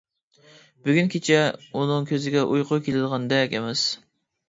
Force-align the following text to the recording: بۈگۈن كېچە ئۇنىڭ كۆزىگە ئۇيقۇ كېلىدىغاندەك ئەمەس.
بۈگۈن 0.87 1.11
كېچە 1.17 1.37
ئۇنىڭ 1.59 2.09
كۆزىگە 2.15 2.49
ئۇيقۇ 2.49 2.83
كېلىدىغاندەك 2.91 3.59
ئەمەس. 3.61 3.89